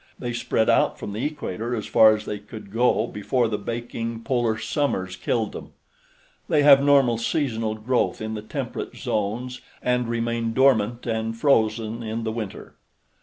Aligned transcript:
They 0.17 0.33
spread 0.33 0.67
out 0.67 0.97
from 0.97 1.13
the 1.13 1.23
equator 1.25 1.75
as 1.75 1.85
far 1.85 2.15
as 2.15 2.25
they 2.25 2.39
could 2.39 2.71
go 2.71 3.05
before 3.05 3.47
the 3.47 3.59
baking 3.59 4.23
polar 4.23 4.57
summers 4.57 5.15
killed 5.15 5.51
them. 5.51 5.73
They 6.49 6.63
have 6.63 6.81
normal 6.83 7.19
seasonal 7.19 7.75
growth 7.75 8.19
in 8.19 8.33
the 8.33 8.41
temperate 8.41 8.95
zones 8.95 9.61
and 9.79 10.07
remain 10.07 10.53
dormant 10.53 11.05
and 11.05 11.37
frozen 11.37 12.01
in 12.01 12.23
the 12.23 12.31
winter. 12.31 12.73